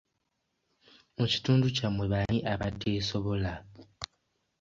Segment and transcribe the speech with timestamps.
[1.17, 3.51] Mu kitundu kyammwe baani abateesobola?